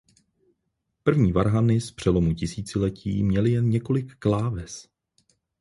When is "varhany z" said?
1.31-1.91